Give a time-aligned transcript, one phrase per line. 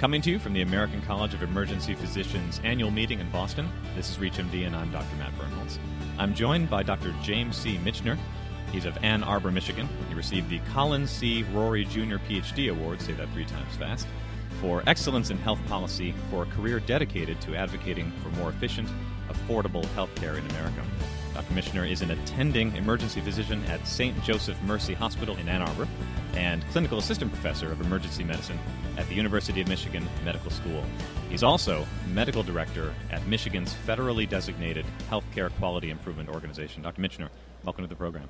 [0.00, 4.08] Coming to you from the American College of Emergency Physicians annual meeting in Boston, this
[4.08, 5.14] is ReachMD and I'm Dr.
[5.16, 5.76] Matt Birnholz.
[6.18, 7.14] I'm joined by Dr.
[7.22, 7.76] James C.
[7.84, 8.16] Mitchiner.
[8.72, 9.90] He's of Ann Arbor, Michigan.
[10.08, 11.44] He received the Collins C.
[11.52, 12.16] Rorrie Jr.
[12.16, 14.06] PhD Award, say that three times fast,
[14.58, 18.88] for excellence in health policy for a career dedicated to advocating for more efficient,
[19.28, 20.82] affordable health care in America.
[21.34, 21.52] Dr.
[21.52, 24.18] Mitchiner is an attending emergency physician at St.
[24.24, 25.86] Joseph Mercy Hospital in Ann Arbor
[26.32, 28.58] and clinical assistant professor of emergency medicine
[29.00, 30.84] at the University of Michigan Medical School.
[31.30, 36.82] He's also medical director at Michigan's federally designated Healthcare Quality Improvement Organization.
[36.82, 37.00] Dr.
[37.00, 37.30] Mitchiner,
[37.64, 38.28] welcome to the program.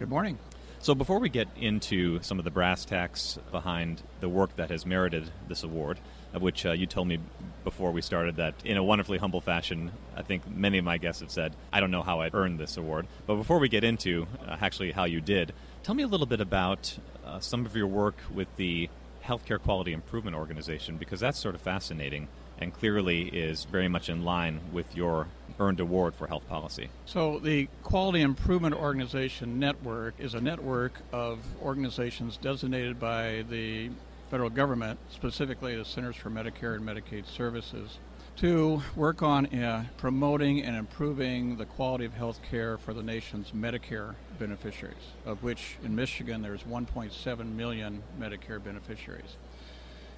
[0.00, 0.36] Good morning.
[0.80, 4.84] So, before we get into some of the brass tacks behind the work that has
[4.84, 6.00] merited this award,
[6.32, 7.20] of which uh, you told me
[7.62, 11.20] before we started that in a wonderfully humble fashion, I think many of my guests
[11.20, 13.06] have said, I don't know how I earned this award.
[13.26, 15.52] But before we get into uh, actually how you did,
[15.84, 18.88] tell me a little bit about uh, some of your work with the
[19.30, 22.26] Healthcare Quality Improvement Organization, because that's sort of fascinating
[22.58, 25.28] and clearly is very much in line with your
[25.60, 26.88] earned award for health policy.
[27.06, 33.90] So, the Quality Improvement Organization Network is a network of organizations designated by the
[34.30, 37.98] federal government, specifically the Centers for Medicare and Medicaid Services,
[38.40, 43.50] to work on uh, promoting and improving the quality of health care for the nation's
[43.50, 49.36] Medicare beneficiaries, of which in Michigan there's 1.7 million Medicare beneficiaries.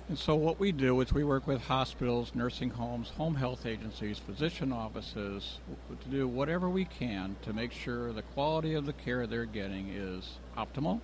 [0.08, 4.18] And so, what we do is we work with hospitals, nursing homes, home health agencies,
[4.18, 9.26] physician offices to do whatever we can to make sure the quality of the care
[9.26, 11.00] they're getting is optimal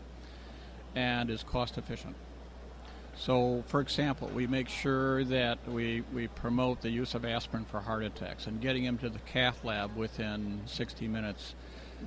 [0.95, 2.15] and is cost efficient.
[3.19, 7.81] So, for example, we make sure that we, we promote the use of aspirin for
[7.81, 11.57] heart attacks and getting them to the cath lab within 60 minutes,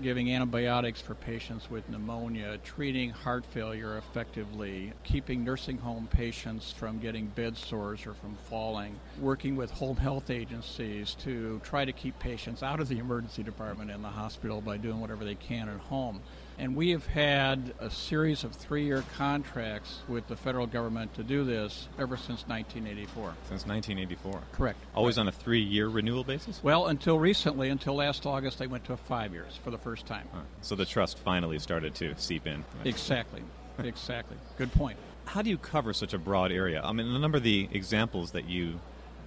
[0.02, 6.98] giving antibiotics for patients with pneumonia, treating heart failure effectively, keeping nursing home patients from
[6.98, 12.18] getting bed sores or from falling, working with home health agencies to try to keep
[12.20, 15.78] patients out of the emergency department in the hospital by doing whatever they can at
[15.82, 16.22] home.
[16.62, 21.24] And we have had a series of three year contracts with the federal government to
[21.24, 23.34] do this ever since 1984.
[23.50, 24.42] Since 1984?
[24.52, 24.78] Correct.
[24.94, 26.64] Always on a three year renewal basis?
[26.64, 30.28] Well, until recently, until last August, they went to five years for the first time.
[30.32, 30.42] Huh.
[30.62, 32.64] So the trust finally started to seep in.
[32.86, 33.42] Exactly.
[33.80, 34.38] exactly.
[34.60, 35.00] Good point.
[35.26, 36.80] How do you cover such a broad area?
[36.84, 38.80] I mean, a number of the examples that you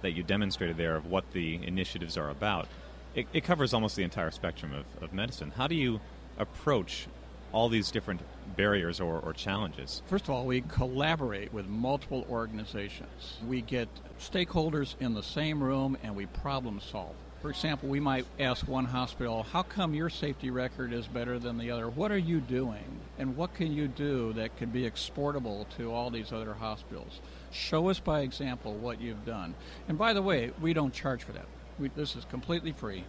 [0.03, 2.69] that you demonstrated there of what the initiatives are about,
[3.13, 5.51] it, it covers almost the entire spectrum of, of medicine.
[5.57, 5.99] How do you
[6.37, 7.07] approach
[7.55, 8.19] all these different
[8.57, 10.03] barriers or, or, challenges?
[10.07, 13.37] First of all, we collaborate with multiple organizations.
[13.47, 13.87] We get
[14.19, 17.15] stakeholders in the same room and we problem solve.
[17.41, 21.57] For example, we might ask one hospital, How come your safety record is better than
[21.57, 21.87] the other?
[21.87, 22.99] What are you doing?
[23.17, 27.21] And what can you do that could be exportable to all these other hospitals?
[27.51, 29.55] Show us by example what you've done.
[29.87, 31.45] And by the way, we don't charge for that.
[31.79, 33.05] We, this is completely free,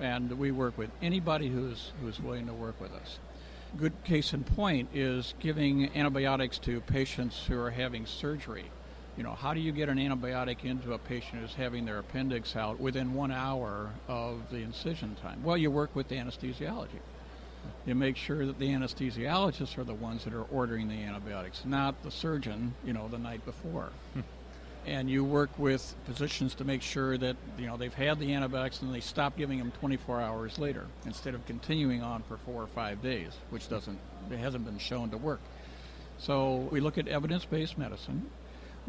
[0.00, 3.18] and we work with anybody who's, who's willing to work with us
[3.76, 8.70] good case in point is giving antibiotics to patients who are having surgery.
[9.16, 12.54] You know, how do you get an antibiotic into a patient who's having their appendix
[12.54, 15.42] out within one hour of the incision time?
[15.42, 17.00] Well, you work with the anesthesiology.
[17.84, 22.02] You make sure that the anesthesiologists are the ones that are ordering the antibiotics, not
[22.02, 23.90] the surgeon, you know, the night before.
[24.14, 24.20] Hmm.
[24.88, 28.80] And you work with physicians to make sure that you know they've had the antibiotics
[28.80, 32.66] and they stop giving them 24 hours later instead of continuing on for four or
[32.66, 33.98] five days, which doesn't
[34.30, 35.40] it hasn't been shown to work.
[36.18, 38.30] So we look at evidence-based medicine.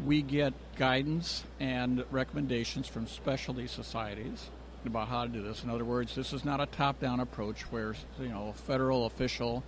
[0.02, 4.48] We get guidance and recommendations from specialty societies
[4.86, 5.62] about how to do this.
[5.62, 9.62] In other words, this is not a top-down approach where you know a federal official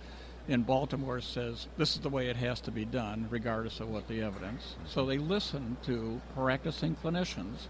[0.47, 4.07] in Baltimore says this is the way it has to be done, regardless of what
[4.07, 4.75] the evidence.
[4.87, 7.67] So they listen to practicing clinicians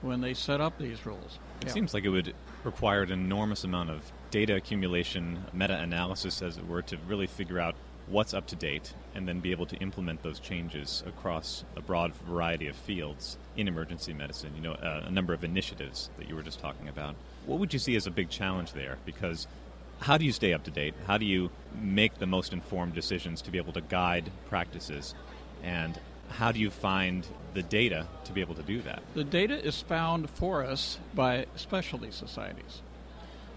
[0.00, 1.38] when they set up these rules.
[1.60, 1.72] It yeah.
[1.72, 6.66] seems like it would require an enormous amount of data accumulation, meta analysis, as it
[6.66, 7.74] were, to really figure out
[8.06, 12.14] what's up to date and then be able to implement those changes across a broad
[12.14, 14.50] variety of fields in emergency medicine.
[14.56, 17.16] You know, uh, a number of initiatives that you were just talking about.
[17.44, 18.98] What would you see as a big challenge there?
[19.04, 19.46] Because
[20.00, 20.94] how do you stay up to date?
[21.06, 21.50] How do you
[21.80, 25.14] make the most informed decisions to be able to guide practices?
[25.62, 25.98] And
[26.30, 29.02] how do you find the data to be able to do that?
[29.14, 32.82] The data is found for us by specialty societies.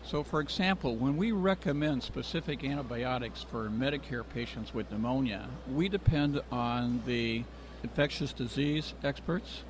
[0.03, 6.41] So, for example, when we recommend specific antibiotics for Medicare patients with pneumonia, we depend
[6.51, 7.43] on the
[7.83, 9.63] infectious disease experts.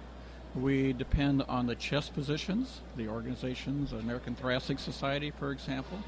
[0.56, 6.00] We depend on the chest physicians, the organizations, American Thoracic Society, for example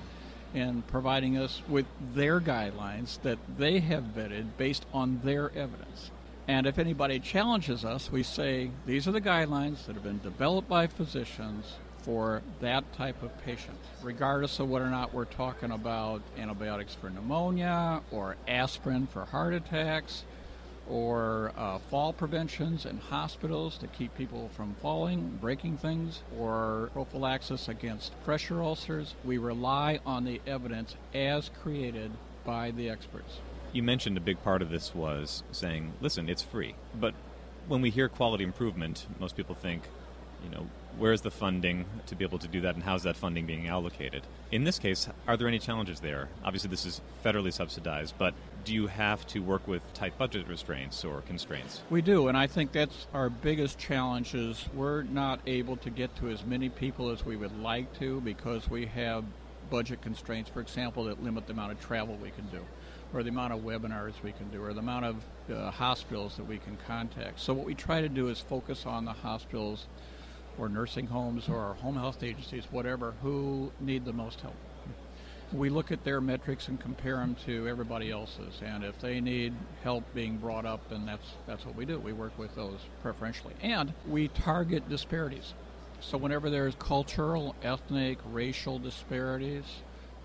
[0.54, 6.12] and providing us with their guidelines that they have vetted based on their evidence.
[6.48, 10.68] And if anybody challenges us, we say these are the guidelines that have been developed
[10.68, 16.22] by physicians for that type of patient, regardless of whether or not we're talking about
[16.38, 20.26] antibiotics for pneumonia or aspirin for heart attacks
[20.90, 27.68] or uh, fall preventions in hospitals to keep people from falling, breaking things, or prophylaxis
[27.68, 29.16] against pressure ulcers.
[29.24, 32.12] We rely on the evidence as created
[32.46, 33.40] by the experts.
[33.72, 36.76] You mentioned a big part of this was saying, listen, it's free.
[37.00, 37.14] But
[37.68, 39.84] when we hear quality improvement, most people think,
[40.44, 40.68] you know,
[40.98, 44.24] where's the funding to be able to do that and how's that funding being allocated?
[44.52, 46.30] In this case, are there any challenges there?
[46.44, 51.04] Obviously, this is federally subsidized, but do you have to work with tight budget restraints
[51.04, 51.82] or constraints?
[51.90, 56.16] We do, and I think that's our biggest challenge is we're not able to get
[56.18, 59.24] to as many people as we would like to because we have
[59.70, 62.62] budget constraints, for example, that limit the amount of travel we can do
[63.14, 66.46] or the amount of webinars we can do, or the amount of uh, hospitals that
[66.46, 67.40] we can contact.
[67.40, 69.86] So, what we try to do is focus on the hospitals
[70.58, 74.56] or nursing homes or home health agencies, whatever, who need the most help.
[75.52, 79.54] We look at their metrics and compare them to everybody else's, and if they need
[79.84, 82.00] help being brought up, then that's that's what we do.
[82.00, 85.54] We work with those preferentially, and we target disparities.
[86.00, 89.66] So whenever there's cultural, ethnic, racial disparities,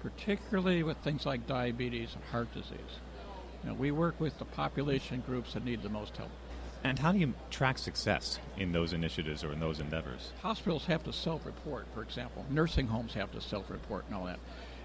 [0.01, 3.01] particularly with things like diabetes and heart disease,
[3.63, 6.31] you know, we work with the population groups that need the most help.
[6.85, 10.33] And how do you track success in those initiatives or in those endeavors?
[10.43, 12.47] Hospitals have to self report, for example.
[12.51, 14.39] Nursing homes have to self report and all that.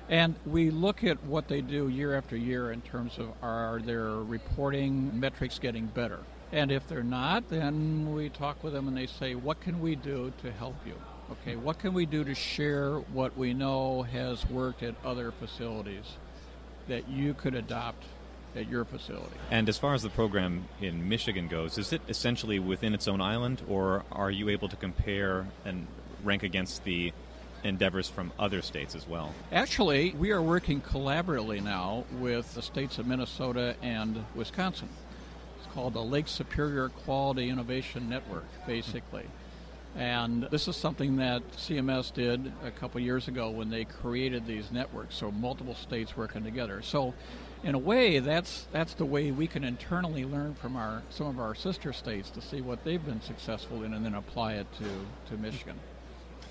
[0.09, 4.09] And we look at what they do year after year in terms of are their
[4.09, 6.19] reporting metrics getting better?
[6.51, 9.95] And if they're not, then we talk with them and they say, what can we
[9.95, 10.93] do to help you?
[11.31, 16.17] Okay, what can we do to share what we know has worked at other facilities
[16.87, 18.03] that you could adopt
[18.55, 19.35] at your facility.
[19.51, 23.21] And as far as the program in Michigan goes, is it essentially within its own
[23.21, 25.87] island, or are you able to compare and
[26.23, 27.11] rank against the
[27.63, 29.33] endeavors from other states as well?
[29.51, 34.89] Actually, we are working collaboratively now with the states of Minnesota and Wisconsin.
[35.57, 39.25] It's called the Lake Superior Quality Innovation Network, basically.
[39.95, 44.71] And this is something that CMS did a couple years ago when they created these
[44.71, 46.81] networks, so multiple states working together.
[46.81, 47.13] So
[47.63, 51.39] in a way, that's that's the way we can internally learn from our some of
[51.39, 55.31] our sister states to see what they've been successful in, and then apply it to
[55.31, 55.79] to Michigan.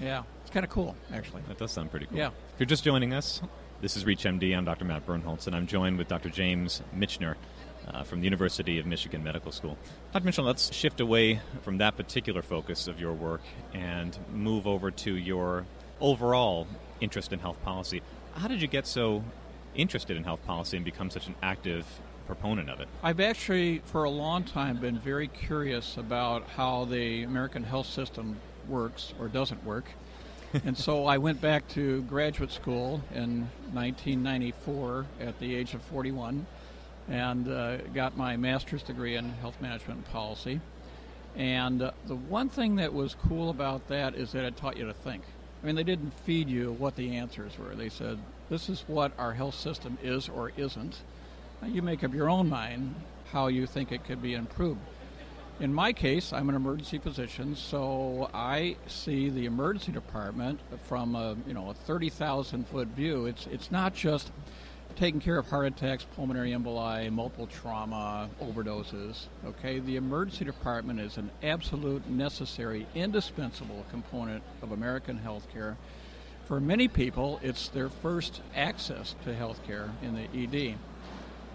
[0.00, 1.42] Yeah, it's kind of cool, actually.
[1.48, 2.18] That does sound pretty cool.
[2.18, 2.28] Yeah.
[2.28, 3.42] If you're just joining us,
[3.80, 4.56] this is ReachMD.
[4.56, 4.84] I'm Dr.
[4.84, 6.30] Matt Birnholz, and I'm joined with Dr.
[6.30, 7.36] James Mitchiner.
[7.84, 9.76] Uh, from the University of Michigan Medical School.
[10.12, 10.24] Dr.
[10.24, 13.40] Mitchiner, let's shift away from that particular focus of your work
[13.74, 15.66] and move over to your
[16.00, 16.68] overall
[17.00, 18.00] interest in health policy.
[18.34, 19.24] How did you get so
[19.74, 21.86] interested in health policy and become such an active
[22.26, 22.88] proponent of it?
[23.02, 28.36] I've actually, for a long time, been very curious about how the American health system
[28.68, 29.86] works or doesn't work.
[30.64, 36.46] and so I went back to graduate school in 1994 at the age of 41
[37.08, 40.60] and uh, got my master's degree in health management and policy.
[41.36, 44.86] And uh, the one thing that was cool about that is that it taught you
[44.86, 45.22] to think.
[45.62, 47.74] I mean, they didn't feed you what the answers were.
[47.74, 48.18] They said,
[48.52, 51.00] this is what our health system is or isn't.
[51.66, 52.94] You make up your own mind
[53.32, 54.78] how you think it could be improved.
[55.58, 61.34] In my case, I'm an emergency physician, so I see the emergency department from a
[61.46, 63.24] you know a 30,000 foot view.
[63.24, 64.30] It's it's not just
[64.96, 69.28] taking care of heart attacks, pulmonary emboli, multiple trauma, overdoses.
[69.46, 75.76] Okay, the emergency department is an absolute necessary, indispensable component of American healthcare.
[76.52, 80.76] For many people, it's their first access to healthcare in the ED.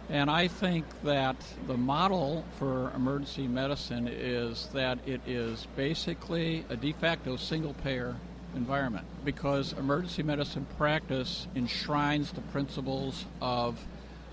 [0.10, 1.36] And I think that
[1.68, 8.16] the model for emergency medicine is that it is basically a de facto single payer
[8.56, 13.80] environment because emergency medicine practice enshrines the principles of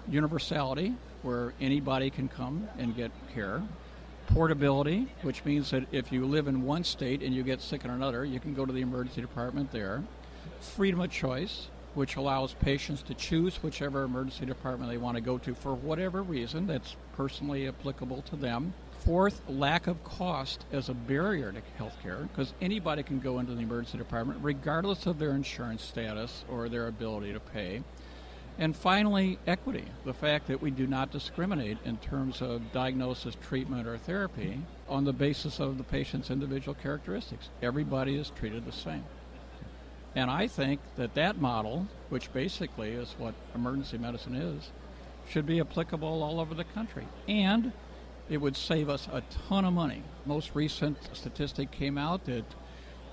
[0.08, 3.62] universality, where anybody can come and get care,
[4.28, 7.90] portability, which means that if you live in one state and you get sick in
[7.90, 10.02] another, you can go to the emergency department there,
[10.60, 15.38] freedom of choice, which allows patients to choose whichever emergency department they want to go
[15.38, 18.74] to for whatever reason that's personally applicable to them.
[19.00, 23.60] Fourth, lack of cost as a barrier to healthcare, because anybody can go into the
[23.60, 27.82] emergency department regardless of their insurance status or their ability to pay.
[28.56, 33.86] And finally, equity the fact that we do not discriminate in terms of diagnosis, treatment,
[33.86, 37.50] or therapy on the basis of the patient's individual characteristics.
[37.62, 39.04] Everybody is treated the same.
[40.16, 44.70] And I think that that model, which basically is what emergency medicine is,
[45.28, 47.06] should be applicable all over the country.
[47.26, 47.72] And
[48.28, 50.02] it would save us a ton of money.
[50.24, 52.44] Most recent statistic came out that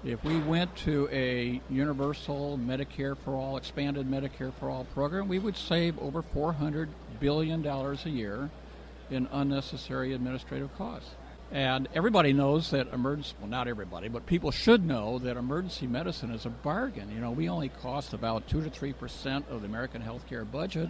[0.04, 5.38] if we went to a universal Medicare for all, expanded Medicare for all program, we
[5.38, 6.88] would save over $400
[7.20, 8.50] billion a year
[9.12, 11.12] in unnecessary administrative costs.
[11.52, 16.32] And everybody knows that emergency, well, not everybody, but people should know that emergency medicine
[16.32, 17.12] is a bargain.
[17.12, 20.90] You know, we only cost about 2 to 3% of the American healthcare budget,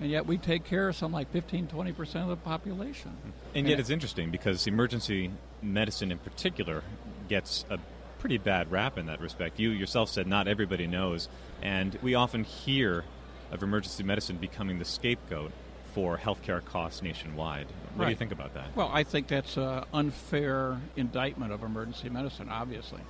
[0.00, 3.16] and yet we take care of some like 15, 20% of the population.
[3.54, 5.30] And yet it's interesting because emergency
[5.62, 6.82] medicine in particular
[7.28, 7.78] gets a
[8.18, 9.60] pretty bad rap in that respect.
[9.60, 11.28] You yourself said not everybody knows,
[11.62, 13.04] and we often hear
[13.52, 15.52] of emergency medicine becoming the scapegoat
[15.94, 17.66] for healthcare costs nationwide.
[17.66, 18.04] What right.
[18.06, 18.74] do you think about that?
[18.74, 23.00] Well, I think that's an unfair indictment of emergency medicine, obviously.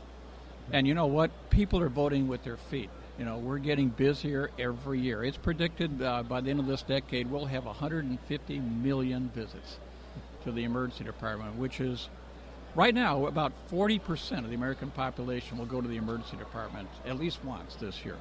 [0.72, 1.30] And you know what?
[1.50, 2.90] People are voting with their feet.
[3.18, 5.22] You know, we're getting busier every year.
[5.22, 9.78] It's predicted uh, by the end of this decade we'll have 150 million visits
[10.44, 12.08] to the emergency department, which is
[12.74, 17.18] right now about 40% of the American population will go to the emergency department at
[17.18, 18.16] least once this year.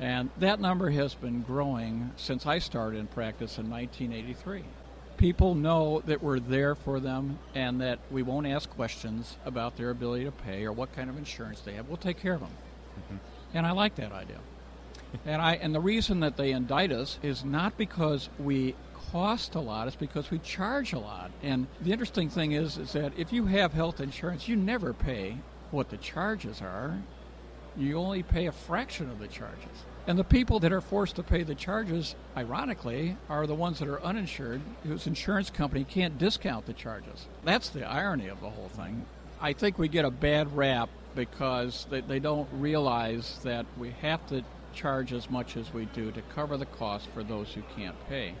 [0.00, 4.64] And that number has been growing since I started in practice in 1983.
[5.16, 9.90] People know that we're there for them and that we won't ask questions about their
[9.90, 11.88] ability to pay or what kind of insurance they have.
[11.88, 12.50] We'll take care of them.
[12.98, 13.16] Mm-hmm.
[13.54, 14.38] And I like that idea.
[15.26, 18.74] and I and the reason that they indict us is not because we
[19.12, 21.30] cost a lot, it's because we charge a lot.
[21.42, 25.36] And the interesting thing is is that if you have health insurance, you never pay
[25.70, 26.98] what the charges are
[27.76, 29.84] you only pay a fraction of the charges.
[30.06, 33.88] And the people that are forced to pay the charges, ironically, are the ones that
[33.88, 37.28] are uninsured, whose insurance company can't discount the charges.
[37.44, 39.04] That's the irony of the whole thing.
[39.40, 44.26] I think we get a bad rap because they, they don't realize that we have
[44.28, 47.96] to charge as much as we do to cover the cost for those who can't
[48.08, 48.34] pay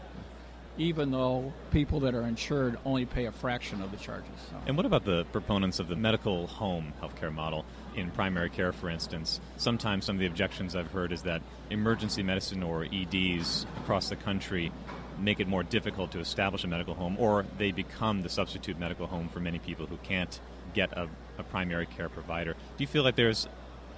[0.78, 4.30] even though people that are insured only pay a fraction of the charges.
[4.50, 4.56] So.
[4.66, 8.88] And what about the proponents of the medical home healthcare model in primary care, for
[8.88, 9.40] instance?
[9.56, 14.16] Sometimes some of the objections I've heard is that emergency medicine or EDs across the
[14.16, 14.72] country
[15.18, 19.06] make it more difficult to establish a medical home, or they become the substitute medical
[19.06, 20.40] home for many people who can't
[20.74, 21.08] get a,
[21.38, 22.52] a primary care provider.
[22.52, 23.46] Do you feel like there's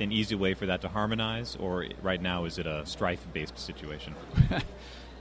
[0.00, 3.58] an easy way for that to harmonize, or right now is it a strife based
[3.58, 4.14] situation?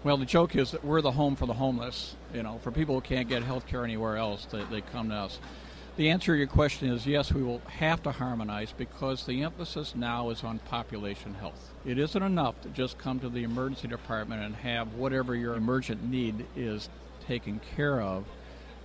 [0.03, 2.15] Well, the joke is that we're the home for the homeless.
[2.33, 5.15] You know, for people who can't get health care anywhere else, they, they come to
[5.15, 5.39] us.
[5.95, 9.93] The answer to your question is yes, we will have to harmonize because the emphasis
[9.95, 11.71] now is on population health.
[11.85, 16.03] It isn't enough to just come to the emergency department and have whatever your emergent
[16.03, 16.89] need is
[17.27, 18.25] taken care of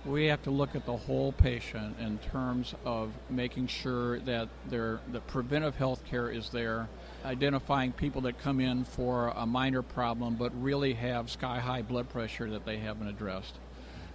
[0.05, 4.99] we have to look at the whole patient in terms of making sure that their
[5.11, 6.87] the preventive health care is there,
[7.25, 12.07] identifying people that come in for a minor problem but really have sky high blood
[12.09, 13.55] pressure that they haven't addressed.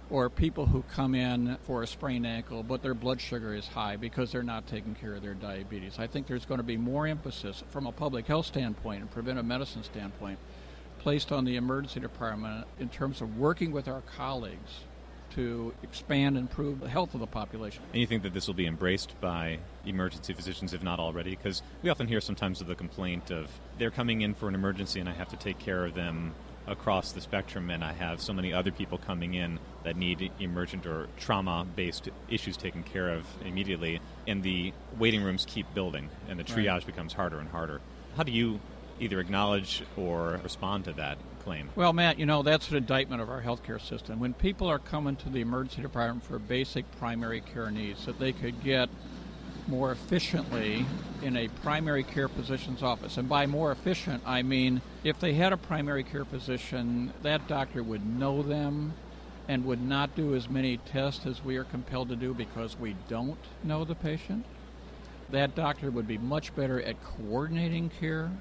[0.09, 3.95] Or people who come in for a sprained ankle, but their blood sugar is high
[3.95, 5.97] because they're not taking care of their diabetes.
[5.97, 9.45] I think there's going to be more emphasis from a public health standpoint and preventive
[9.45, 10.37] medicine standpoint
[10.99, 14.85] placed on the emergency department in terms of working with our colleagues
[15.31, 17.83] to expand and improve the health of the population.
[17.91, 21.31] And you think that this will be embraced by emergency physicians, if not already?
[21.31, 24.99] Because we often hear sometimes of the complaint of they're coming in for an emergency
[24.99, 26.33] and I have to take care of them
[26.67, 30.85] across the spectrum, and I have so many other people coming in that need emergent
[30.85, 36.39] or trauma based issues taken care of immediately, and the waiting rooms keep building, and
[36.39, 36.85] the triage right.
[36.85, 37.81] becomes harder and harder.
[38.17, 38.59] How do you
[38.99, 41.69] either acknowledge or respond to that claim?
[41.75, 44.19] Well, Matt, you know, that's an indictment of our healthcare system.
[44.19, 48.31] When people are coming to the emergency department for basic primary care needs that they
[48.31, 48.89] could get
[49.67, 50.85] more efficiently
[51.21, 53.17] in a primary care physician's office.
[53.17, 57.81] And by more efficient, I mean if they had a primary care physician, that doctor
[57.81, 58.93] would know them
[59.47, 62.95] and would not do as many tests as we are compelled to do because we
[63.07, 64.45] don't know the patient.
[65.29, 68.31] That doctor would be much better at coordinating care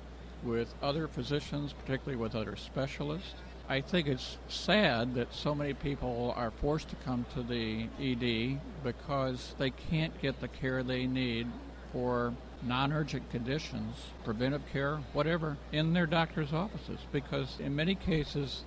[0.42, 3.34] with other physicians, particularly with other specialists.
[3.68, 8.60] I think it's sad that so many people are forced to come to the ED
[8.82, 11.46] because they can't get the care they need
[11.90, 16.98] for non urgent conditions, preventive care, whatever, in their doctor's offices.
[17.10, 18.64] Because in many cases,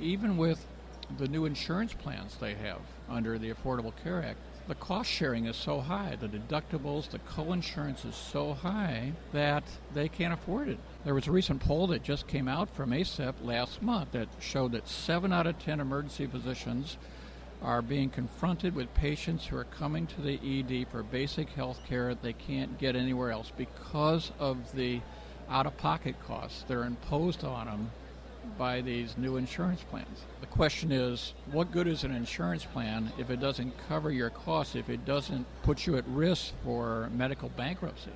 [0.00, 0.66] even with
[1.18, 5.56] the new insurance plans they have under the Affordable Care Act, the cost sharing is
[5.56, 10.78] so high, the deductibles, the co-insurance is so high that they can't afford it.
[11.04, 14.72] There was a recent poll that just came out from ACEP last month that showed
[14.72, 16.98] that 7 out of 10 emergency physicians
[17.62, 22.14] are being confronted with patients who are coming to the ED for basic health care
[22.14, 25.00] they can't get anywhere else because of the
[25.48, 27.90] out of pocket costs that are imposed on them
[28.56, 30.24] by these new insurance plans.
[30.40, 34.76] The question is, what good is an insurance plan if it doesn't cover your costs,
[34.76, 38.12] if it doesn't put you at risk for medical bankruptcy?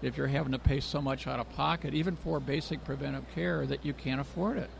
[0.00, 3.66] If you're having to pay so much out of pocket, even for basic preventive care,
[3.66, 4.70] that you can't afford it.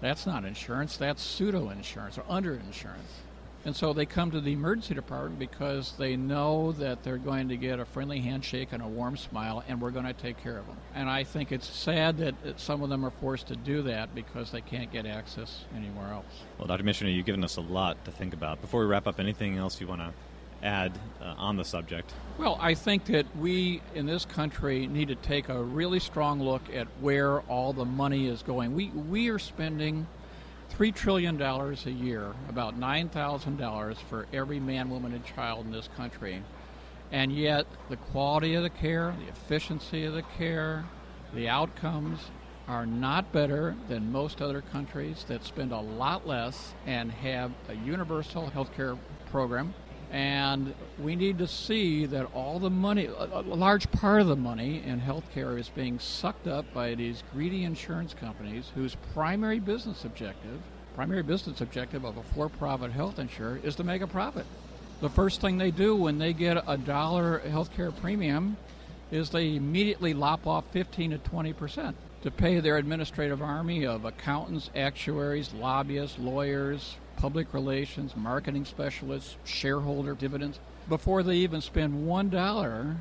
[0.00, 3.20] That's not insurance, that's pseudo insurance or under insurance.
[3.64, 7.56] And so they come to the emergency department because they know that they're going to
[7.56, 10.66] get a friendly handshake and a warm smile, and we're going to take care of
[10.66, 10.76] them.
[10.94, 14.50] And I think it's sad that some of them are forced to do that because
[14.50, 16.24] they can't get access anywhere else.
[16.58, 16.82] Well, Dr.
[16.82, 18.60] Mitchiner, you've given us a lot to think about.
[18.60, 20.12] Before we wrap up, anything else you want to
[20.62, 22.12] add uh, on the subject?
[22.38, 26.62] Well, I think that we in this country need to take a really strong look
[26.74, 28.74] at where all the money is going.
[28.74, 30.06] We, we are spending
[30.72, 36.42] $3 trillion a year, about $9,000 for every man, woman, and child in this country.
[37.10, 40.86] And yet, the quality of the care, the efficiency of the care,
[41.34, 42.30] the outcomes
[42.66, 47.74] are not better than most other countries that spend a lot less and have a
[47.74, 48.96] universal health care
[49.30, 49.74] program.
[50.12, 54.82] And we need to see that all the money, a large part of the money
[54.84, 60.60] in healthcare is being sucked up by these greedy insurance companies whose primary business objective,
[60.94, 64.44] primary business objective of a for-profit health insurer is to make a profit.
[65.00, 68.58] The first thing they do when they get a dollar healthcare premium
[69.10, 74.04] is they immediately lop off 15 to 20 percent to pay their administrative army of
[74.04, 82.28] accountants, actuaries, lobbyists, lawyers, public relations, marketing specialists, shareholder dividends, before they even spend one
[82.28, 82.96] dollar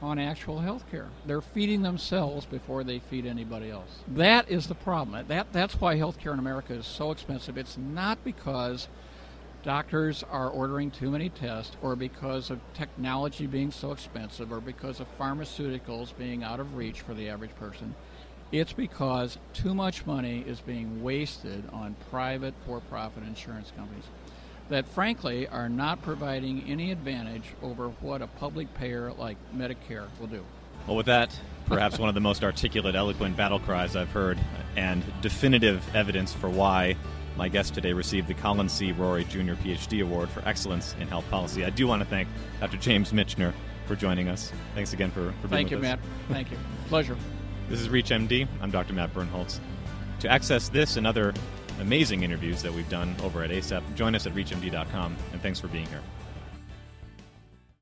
[0.00, 1.08] on actual health care.
[1.26, 3.98] They're feeding themselves before they feed anybody else.
[4.06, 5.26] That is the problem.
[5.26, 7.58] That, that's why health care in America is so expensive.
[7.58, 8.86] It's not because
[9.64, 15.00] doctors are ordering too many tests or because of technology being so expensive or because
[15.00, 17.96] of pharmaceuticals being out of reach for the average person.
[18.54, 24.04] It's because too much money is being wasted on private for profit insurance companies
[24.68, 30.28] that, frankly, are not providing any advantage over what a public payer like Medicare will
[30.28, 30.44] do.
[30.86, 34.38] Well, with that, perhaps one of the most articulate, eloquent battle cries I've heard,
[34.76, 36.94] and definitive evidence for why
[37.36, 38.92] my guest today received the Colin C.
[38.92, 39.54] Rorrie Jr.
[39.54, 41.64] PhD Award for Excellence in Health Policy.
[41.64, 42.28] I do want to thank
[42.60, 42.76] Dr.
[42.76, 43.52] James Mitchiner
[43.86, 44.52] for joining us.
[44.76, 45.70] Thanks again for, for being here.
[45.70, 45.98] Thank you, with Matt.
[46.28, 46.58] Thank you.
[46.86, 47.16] Pleasure.
[47.68, 48.46] This is ReachMD.
[48.60, 48.92] I'm Dr.
[48.92, 49.58] Matt Birnholz.
[50.20, 51.32] To access this and other
[51.80, 55.68] amazing interviews that we've done over at ACEP, join us at ReachMD.com, and thanks for
[55.68, 56.02] being here.